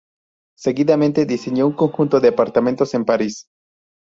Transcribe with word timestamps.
Seguidamente 0.57 1.27
diseñó 1.27 1.67
un 1.67 1.73
conjunto 1.75 2.19
de 2.19 2.29
apartamentos 2.29 2.91
en 2.95 3.05
París. 3.05 3.47